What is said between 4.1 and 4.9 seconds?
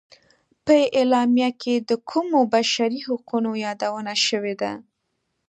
شوې ده.